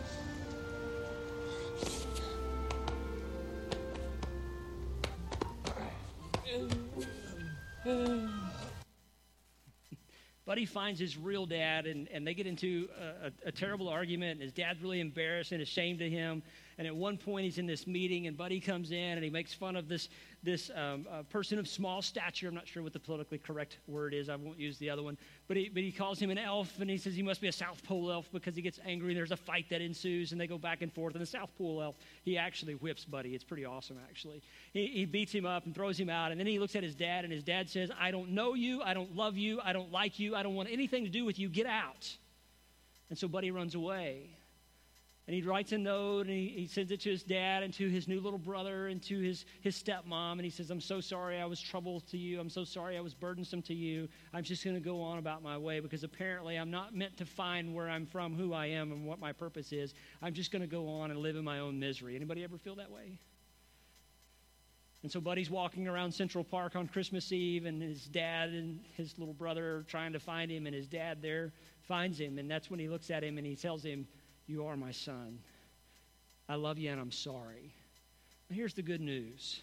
[10.45, 14.33] Buddy finds his real dad, and, and they get into a, a, a, terrible argument.
[14.33, 16.43] And his dad's really embarrassed and ashamed of him.
[16.79, 19.53] And at one point, he's in this meeting, and Buddy comes in and he makes
[19.53, 20.09] fun of this
[20.45, 22.47] this um, uh, person of small stature.
[22.47, 24.29] I'm not sure what the politically correct word is.
[24.29, 25.19] I won't use the other one.
[25.49, 27.53] But he, but he calls him an elf, and he says he must be a
[27.53, 30.47] South Pole elf because he gets angry, and there's a fight that ensues, and they
[30.47, 31.15] go back and forth.
[31.15, 33.35] And the South Pole elf, he actually whips Buddy.
[33.35, 34.41] It's pretty awesome, actually.
[34.73, 36.95] He, he beats him up and throws him out, and then he looks at his
[36.95, 39.91] dad, and his dad says, I don't know you, I don't love you, I don't
[39.91, 41.49] like you, I don't want anything to do with you.
[41.49, 42.17] Get out.
[43.11, 44.38] And so Buddy runs away
[45.29, 47.87] and he writes a note and he, he, sends it to his dad and to
[47.91, 50.33] his new little brother and to his, his stepmom.
[50.33, 52.41] And he says i'm so sorry i was trouble to you.
[52.41, 54.09] I'm so sorry i was burdensome to you.
[54.33, 57.27] I'm just going to go on about my way because apparently i'm not meant to
[57.27, 59.93] find where i'm from who i am and what my purpose is.
[60.23, 62.17] I'm just going to go on and live in my own misery.
[62.17, 63.19] Anybody ever feel that way?
[65.03, 69.19] And so buddy's walking around central park on christmas eve and his dad and his
[69.19, 72.39] little brother are trying to find him and his dad there finds him.
[72.39, 74.07] And that's when he looks at him and he tells him
[74.49, 75.39] you are my son.
[76.49, 77.75] I love you and I'm sorry.
[78.49, 79.61] Now, here's the good news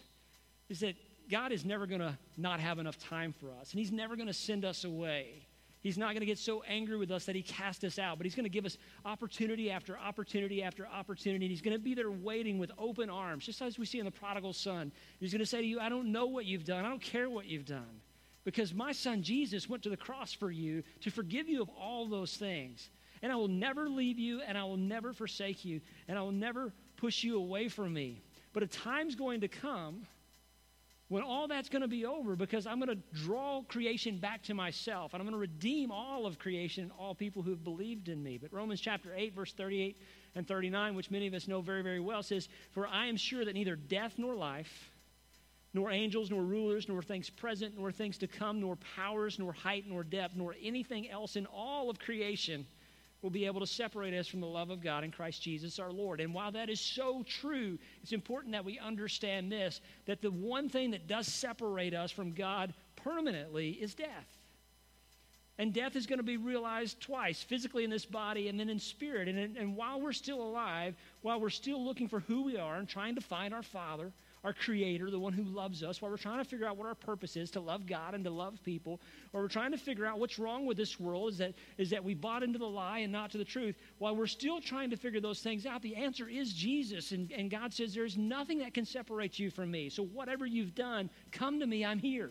[0.68, 0.94] is that
[1.30, 4.28] God is never going to not have enough time for us, and He's never going
[4.28, 5.46] to send us away.
[5.86, 8.24] He's not going to get so angry with us that he cast us out, but
[8.24, 11.46] he's going to give us opportunity after opportunity after opportunity.
[11.46, 14.10] He's going to be there waiting with open arms, just as we see in the
[14.10, 14.90] prodigal son.
[15.20, 16.84] He's going to say to you, I don't know what you've done.
[16.84, 18.00] I don't care what you've done.
[18.42, 22.06] Because my son Jesus went to the cross for you to forgive you of all
[22.06, 22.90] those things.
[23.22, 26.32] And I will never leave you, and I will never forsake you, and I will
[26.32, 28.22] never push you away from me.
[28.52, 30.06] But a time's going to come
[31.08, 34.54] when all that's going to be over because I'm going to draw creation back to
[34.54, 38.08] myself and I'm going to redeem all of creation, and all people who have believed
[38.08, 38.38] in me.
[38.38, 40.00] But Romans chapter 8, verse 38
[40.34, 43.44] and 39, which many of us know very, very well, says, For I am sure
[43.44, 44.90] that neither death nor life,
[45.72, 49.84] nor angels, nor rulers, nor things present, nor things to come, nor powers, nor height,
[49.86, 52.66] nor depth, nor anything else in all of creation
[53.26, 55.90] will be able to separate us from the love of God in Christ Jesus our
[55.90, 56.20] Lord.
[56.20, 60.68] And while that is so true, it's important that we understand this that the one
[60.68, 64.38] thing that does separate us from God permanently is death.
[65.58, 68.78] And death is going to be realized twice physically in this body and then in
[68.78, 69.26] spirit.
[69.26, 72.88] And, and while we're still alive, while we're still looking for who we are and
[72.88, 74.12] trying to find our Father,
[74.44, 76.94] our creator, the one who loves us, while we're trying to figure out what our
[76.94, 79.00] purpose is to love God and to love people,
[79.32, 82.02] or we're trying to figure out what's wrong with this world is that, is that
[82.02, 84.96] we bought into the lie and not to the truth, while we're still trying to
[84.96, 87.12] figure those things out, the answer is Jesus.
[87.12, 89.88] And, and God says, There's nothing that can separate you from me.
[89.88, 92.30] So whatever you've done, come to me, I'm here.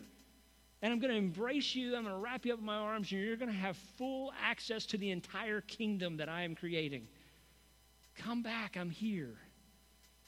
[0.82, 1.96] And I'm going to embrace you.
[1.96, 4.32] I'm going to wrap you up in my arms, and you're going to have full
[4.42, 7.08] access to the entire kingdom that I am creating.
[8.16, 9.34] Come back, I'm here.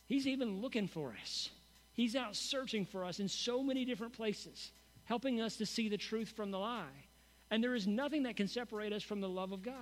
[0.06, 1.50] He's even looking for us.
[1.98, 4.70] He's out searching for us in so many different places,
[5.02, 7.08] helping us to see the truth from the lie.
[7.50, 9.74] And there is nothing that can separate us from the love of God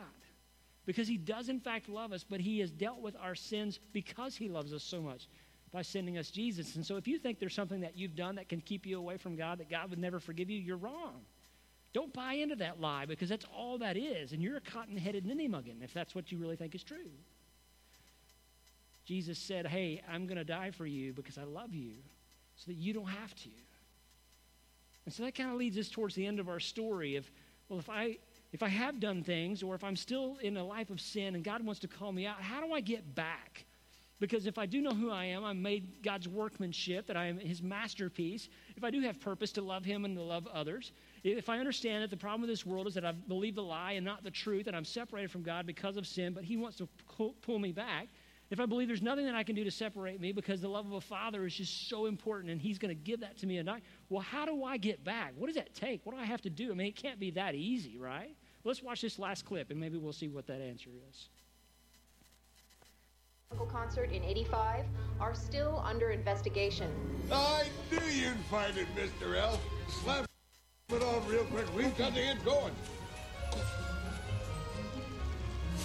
[0.87, 4.35] because He does, in fact, love us, but He has dealt with our sins because
[4.35, 5.29] He loves us so much
[5.73, 6.75] by sending us Jesus.
[6.77, 9.19] And so if you think there's something that you've done that can keep you away
[9.19, 11.21] from God, that God would never forgive you, you're wrong.
[11.93, 14.33] Don't buy into that lie because that's all that is.
[14.33, 17.11] And you're a cotton headed ninny muggin if that's what you really think is true.
[19.07, 21.93] Jesus said, Hey, I'm going to die for you because I love you
[22.57, 23.51] so that you don't have to.
[25.07, 27.31] And so that kind of leads us towards the end of our story of,
[27.69, 28.19] well, if I
[28.53, 31.45] if I have done things or if I'm still in a life of sin and
[31.45, 33.65] God wants to call me out, how do I get back?
[34.19, 37.39] Because if I do know who I am, I'm made God's workmanship, that I am
[37.39, 38.49] his masterpiece.
[38.75, 40.93] If I do have purpose to love him and to love others,
[41.23, 43.93] if I understand that the problem with this world is that I've believed the lie
[43.93, 46.79] and not the truth, and I'm separated from God because of sin, but he wants
[46.79, 46.89] to
[47.43, 48.09] pull me back,
[48.51, 50.87] if I believe there's nothing that I can do to separate me because the love
[50.87, 53.59] of a father is just so important and he's going to give that to me
[53.59, 55.33] and I, well, how do I get back?
[55.37, 56.05] What does that take?
[56.05, 56.71] What do I have to do?
[56.71, 58.37] I mean, it can't be that easy, right?
[58.65, 61.29] Let's watch this last clip and maybe we'll see what that answer is.
[63.71, 64.85] Concert in 85
[65.21, 66.91] are still under investigation.
[67.33, 69.37] I knew you'd find it, Mr.
[69.37, 69.61] L.
[70.03, 70.27] Slap
[70.91, 71.67] it off real quick.
[71.75, 72.73] We've got to get going.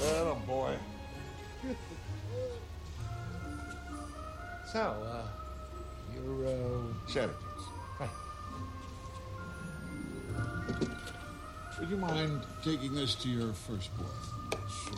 [0.03, 0.75] Oh, boy.
[4.71, 5.27] So, uh,
[6.13, 7.27] you're, uh...
[7.99, 8.09] Right.
[11.77, 14.09] Would you mind taking this to your firstborn?
[14.85, 14.97] Sure.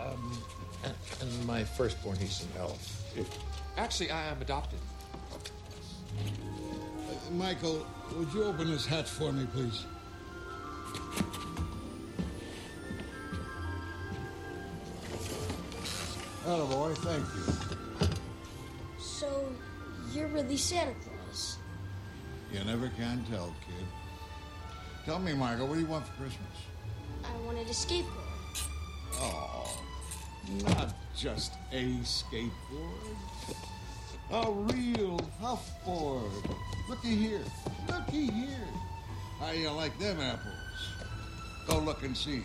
[0.00, 0.42] Um,
[0.82, 3.02] and, and my firstborn, he's an elf.
[3.76, 4.78] Actually, I am adopted.
[6.18, 9.84] Uh, Michael, would you open this hatch for me, please?
[16.44, 16.94] Hello, boy.
[16.94, 17.73] Thank you.
[20.14, 21.58] You're really Santa Claus?
[22.52, 23.86] You never can tell, kid.
[25.04, 26.56] Tell me, Michael, what do you want for Christmas?
[27.24, 28.62] I wanted a skateboard.
[29.14, 29.80] Oh,
[30.62, 33.56] not just a skateboard.
[34.30, 36.30] A real huffboard.
[36.88, 37.42] Looky here.
[37.88, 38.68] Looky here.
[39.40, 40.54] How you like them apples?
[41.66, 42.44] Go look and see.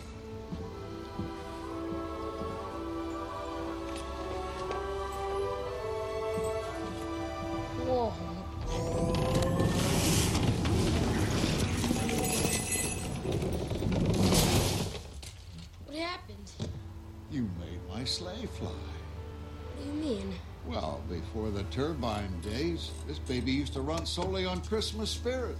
[18.60, 18.70] Fly.
[18.70, 20.34] What do you mean?
[20.66, 25.56] Well, before the turbine days, this baby used to run solely on Christmas spirit.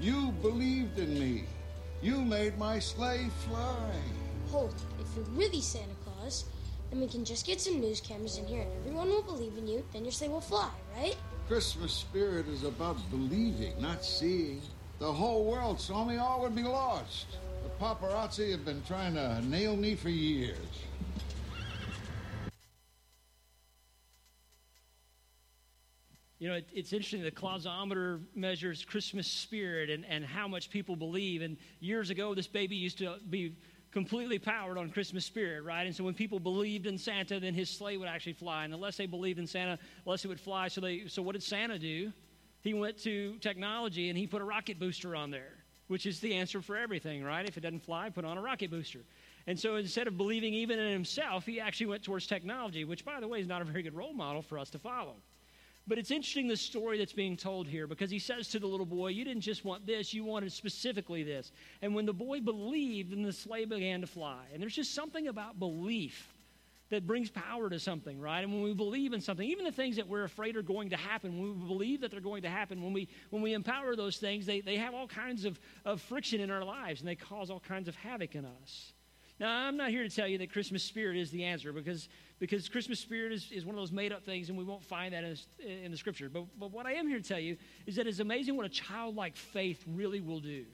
[0.00, 1.44] You believed in me.
[2.02, 3.92] You made my sleigh fly.
[4.50, 6.44] Hold, if you're really Santa Claus,
[6.90, 9.66] then we can just get some news cameras in here and everyone will believe in
[9.66, 11.16] you, then your sleigh will fly, right?
[11.48, 14.60] Christmas spirit is about believing, not seeing.
[14.98, 17.26] The whole world saw me, all would be lost.
[17.62, 20.56] The paparazzi have been trying to nail me for years.
[26.38, 27.22] You know, it, it's interesting.
[27.22, 31.42] The Clausometer measures Christmas spirit and, and how much people believe.
[31.42, 33.56] And years ago, this baby used to be
[33.90, 35.86] completely powered on Christmas spirit, right?
[35.86, 38.64] And so when people believed in Santa, then his sleigh would actually fly.
[38.64, 40.68] And unless they believed in Santa, less it would fly.
[40.68, 42.12] So they, so what did Santa do?
[42.60, 45.52] He went to technology and he put a rocket booster on there,
[45.86, 47.48] which is the answer for everything, right?
[47.48, 49.00] If it doesn't fly, put on a rocket booster.
[49.46, 53.20] And so instead of believing even in himself, he actually went towards technology, which, by
[53.20, 55.14] the way, is not a very good role model for us to follow.
[55.88, 58.86] But it's interesting the story that's being told here because he says to the little
[58.86, 61.52] boy, You didn't just want this, you wanted specifically this.
[61.80, 64.44] And when the boy believed, then the sleigh began to fly.
[64.52, 66.32] And there's just something about belief
[66.90, 68.42] that brings power to something, right?
[68.42, 70.96] And when we believe in something, even the things that we're afraid are going to
[70.96, 74.16] happen, when we believe that they're going to happen, when we when we empower those
[74.18, 77.50] things, they, they have all kinds of, of friction in our lives and they cause
[77.50, 78.92] all kinds of havoc in us.
[79.38, 82.08] Now, I'm not here to tell you that Christmas spirit is the answer because,
[82.38, 85.14] because Christmas spirit is, is one of those made up things and we won't find
[85.14, 86.28] that in, in the scripture.
[86.28, 87.56] But, but what I am here to tell you
[87.86, 90.64] is that it's amazing what a childlike faith really will do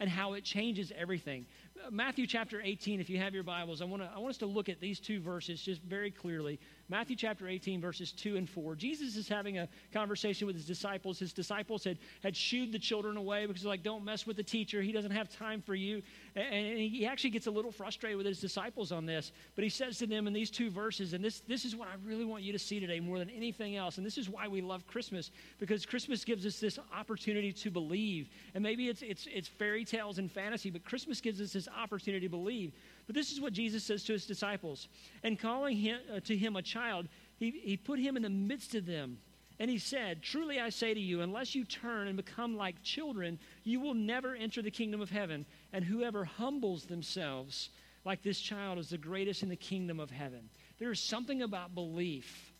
[0.00, 1.46] and how it changes everything.
[1.90, 4.68] Matthew chapter 18, if you have your Bibles, I, wanna, I want us to look
[4.68, 6.58] at these two verses just very clearly.
[6.88, 8.74] Matthew chapter 18, verses 2 and 4.
[8.76, 11.18] Jesus is having a conversation with his disciples.
[11.18, 14.82] His disciples had, had shooed the children away because, like, don't mess with the teacher.
[14.82, 16.02] He doesn't have time for you.
[16.36, 19.32] And, and he actually gets a little frustrated with his disciples on this.
[19.54, 21.94] But he says to them in these two verses, and this, this is what I
[22.04, 23.96] really want you to see today more than anything else.
[23.96, 28.28] And this is why we love Christmas, because Christmas gives us this opportunity to believe.
[28.54, 32.26] And maybe it's, it's, it's fairy tales and fantasy, but Christmas gives us this opportunity
[32.26, 32.72] to believe.
[33.06, 34.88] But this is what Jesus says to his disciples.
[35.22, 38.74] And calling him, uh, to him a child, he, he put him in the midst
[38.74, 39.18] of them.
[39.58, 43.38] And he said, Truly I say to you, unless you turn and become like children,
[43.64, 45.46] you will never enter the kingdom of heaven.
[45.72, 47.70] And whoever humbles themselves
[48.04, 50.48] like this child is the greatest in the kingdom of heaven.
[50.78, 52.52] There is something about belief.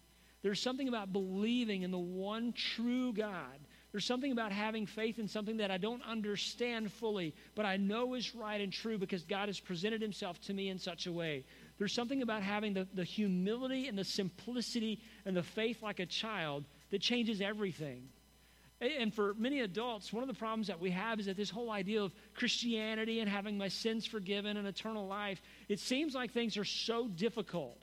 [0.42, 3.58] There's something about believing in the one true God
[3.92, 8.14] there's something about having faith in something that I don't understand fully, but I know
[8.14, 11.44] is right and true because God has presented himself to me in such a way.
[11.78, 16.06] There's something about having the, the humility and the simplicity and the faith like a
[16.06, 18.08] child that changes everything.
[18.80, 21.70] And for many adults, one of the problems that we have is that this whole
[21.70, 26.56] idea of Christianity and having my sins forgiven and eternal life, it seems like things
[26.56, 27.81] are so difficult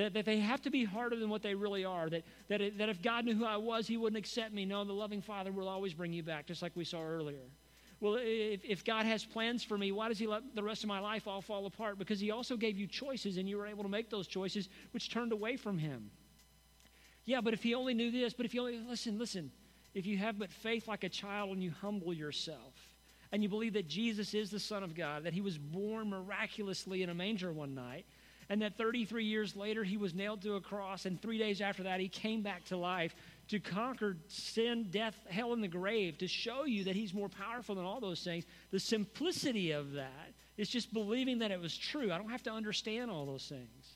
[0.00, 2.08] that, that they have to be harder than what they really are.
[2.08, 4.64] That, that, that if God knew who I was, He wouldn't accept me.
[4.64, 7.42] No, the loving Father will always bring you back, just like we saw earlier.
[8.00, 10.88] Well, if, if God has plans for me, why does He let the rest of
[10.88, 11.98] my life all fall apart?
[11.98, 15.10] Because He also gave you choices, and you were able to make those choices, which
[15.10, 16.10] turned away from Him.
[17.26, 19.52] Yeah, but if He only knew this, but if you only, listen, listen,
[19.92, 22.74] if you have but faith like a child and you humble yourself,
[23.32, 27.02] and you believe that Jesus is the Son of God, that He was born miraculously
[27.02, 28.06] in a manger one night,
[28.50, 31.84] and that 33 years later he was nailed to a cross, and three days after
[31.84, 33.14] that he came back to life
[33.48, 37.74] to conquer sin, death, hell, and the grave, to show you that he's more powerful
[37.74, 38.44] than all those things.
[38.70, 42.12] The simplicity of that is just believing that it was true.
[42.12, 43.94] I don't have to understand all those things.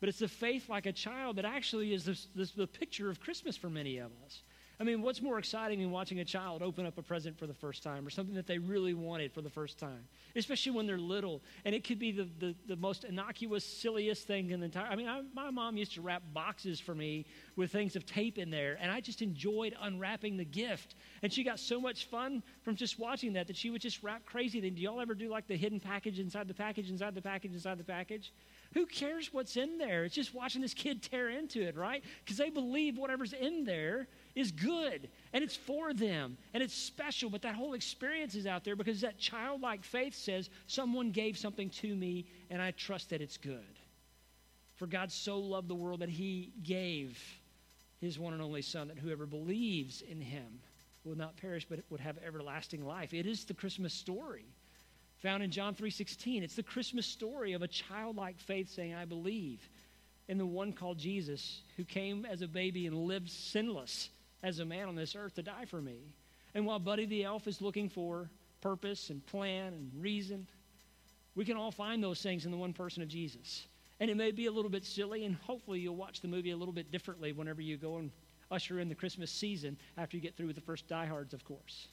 [0.00, 3.68] But it's the faith like a child that actually is the picture of Christmas for
[3.68, 4.42] many of us.
[4.80, 7.52] I mean, what's more exciting than watching a child open up a present for the
[7.52, 10.96] first time or something that they really wanted for the first time, especially when they're
[10.96, 11.42] little?
[11.66, 14.86] And it could be the, the, the most innocuous, silliest thing in the entire.
[14.86, 17.26] I mean, I, my mom used to wrap boxes for me
[17.56, 20.94] with things of tape in there, and I just enjoyed unwrapping the gift.
[21.22, 24.24] And she got so much fun from just watching that that she would just wrap
[24.24, 24.60] crazy.
[24.60, 27.52] Then, do y'all ever do like the hidden package inside the package, inside the package,
[27.52, 28.32] inside the package?
[28.72, 30.04] Who cares what's in there?
[30.04, 32.02] It's just watching this kid tear into it, right?
[32.24, 37.30] Because they believe whatever's in there is good and it's for them and it's special,
[37.30, 41.70] but that whole experience is out there because that childlike faith says, Someone gave something
[41.70, 43.60] to me and I trust that it's good.
[44.76, 47.22] For God so loved the world that he gave
[48.00, 50.60] his one and only Son, that whoever believes in him
[51.04, 53.12] will not perish but would have everlasting life.
[53.12, 54.46] It is the Christmas story
[55.20, 56.42] found in John 3:16.
[56.42, 59.68] It's the Christmas story of a childlike faith saying, I believe
[60.28, 64.10] in the one called Jesus who came as a baby and lived sinless
[64.42, 65.98] as a man on this earth to die for me.
[66.54, 68.30] And while Buddy the Elf is looking for
[68.60, 70.46] purpose and plan and reason,
[71.34, 73.66] we can all find those things in the one person of Jesus.
[74.00, 76.56] And it may be a little bit silly, and hopefully you'll watch the movie a
[76.56, 78.10] little bit differently whenever you go and
[78.50, 81.88] usher in the Christmas season after you get through with the first diehards, of course.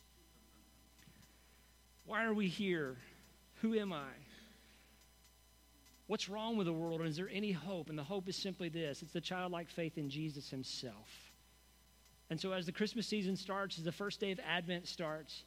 [2.05, 2.95] Why are we here?
[3.61, 4.09] Who am I?
[6.07, 7.89] What's wrong with the world, and is there any hope?
[7.89, 11.26] And the hope is simply this it's the childlike faith in Jesus himself.
[12.30, 15.43] And so, as the Christmas season starts, as the first day of Advent starts,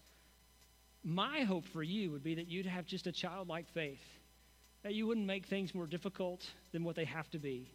[1.04, 4.04] my hope for you would be that you'd have just a childlike faith,
[4.82, 7.70] that you wouldn't make things more difficult than what they have to be.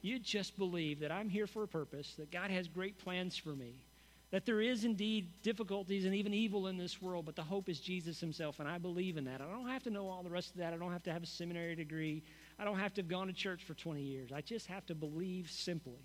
[0.00, 3.50] You'd just believe that I'm here for a purpose, that God has great plans for
[3.50, 3.74] me,
[4.30, 7.80] that there is indeed difficulties and even evil in this world, but the hope is
[7.80, 9.40] Jesus himself, and I believe in that.
[9.42, 10.72] I don't have to know all the rest of that.
[10.72, 12.22] I don't have to have a seminary degree.
[12.58, 14.30] I don't have to have gone to church for 20 years.
[14.32, 16.00] I just have to believe simply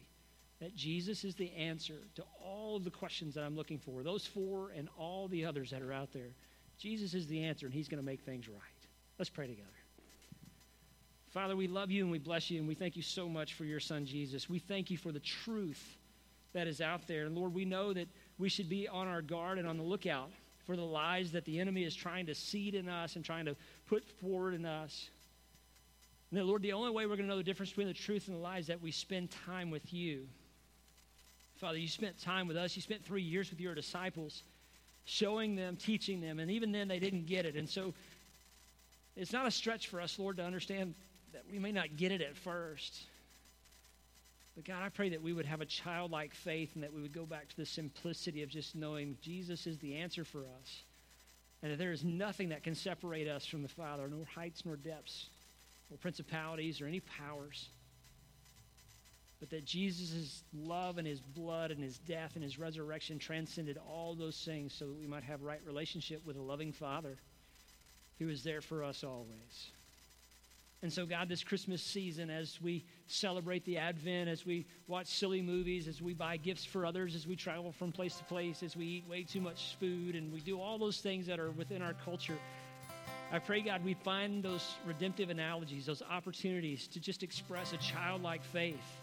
[0.63, 4.25] that Jesus is the answer to all of the questions that I'm looking for, those
[4.25, 6.29] four and all the others that are out there.
[6.79, 8.57] Jesus is the answer, and he's going to make things right.
[9.19, 9.67] Let's pray together.
[11.31, 13.65] Father, we love you and we bless you, and we thank you so much for
[13.65, 14.49] your son, Jesus.
[14.49, 15.97] We thank you for the truth
[16.53, 17.25] that is out there.
[17.25, 18.07] And Lord, we know that
[18.37, 20.29] we should be on our guard and on the lookout
[20.65, 23.57] for the lies that the enemy is trying to seed in us and trying to
[23.89, 25.09] put forward in us.
[26.31, 28.29] And that, Lord, the only way we're going to know the difference between the truth
[28.29, 30.25] and the lies is that we spend time with you.
[31.63, 32.75] Father, you spent time with us.
[32.75, 34.43] You spent three years with your disciples,
[35.05, 37.55] showing them, teaching them, and even then they didn't get it.
[37.55, 37.93] And so
[39.15, 40.93] it's not a stretch for us, Lord, to understand
[41.31, 43.03] that we may not get it at first.
[44.55, 47.13] But God, I pray that we would have a childlike faith and that we would
[47.13, 50.81] go back to the simplicity of just knowing Jesus is the answer for us.
[51.61, 54.75] And that there is nothing that can separate us from the Father, nor heights nor
[54.75, 55.29] depths,
[55.89, 57.69] or principalities or any powers.
[59.43, 64.15] But that Jesus' love and his blood and his death and his resurrection transcended all
[64.15, 67.17] those things so that we might have right relationship with a loving Father
[68.19, 69.71] who is there for us always.
[70.81, 75.41] And so, God, this Christmas season, as we celebrate the Advent, as we watch silly
[75.41, 78.77] movies, as we buy gifts for others, as we travel from place to place, as
[78.77, 81.81] we eat way too much food, and we do all those things that are within
[81.81, 82.37] our culture,
[83.29, 88.45] I pray, God, we find those redemptive analogies, those opportunities to just express a childlike
[88.45, 89.01] faith.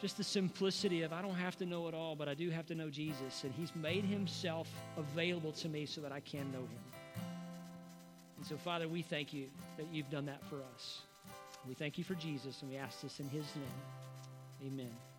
[0.00, 2.66] Just the simplicity of, I don't have to know it all, but I do have
[2.66, 6.60] to know Jesus, and He's made Himself available to me so that I can know
[6.60, 7.24] Him.
[8.38, 11.02] And so, Father, we thank you that you've done that for us.
[11.68, 14.72] We thank you for Jesus, and we ask this in his name.
[14.72, 15.09] Amen.